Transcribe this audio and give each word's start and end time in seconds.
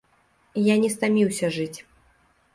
Я 0.73 0.77
не 0.85 0.89
стаміўся 0.95 1.51
жыць. 1.59 1.79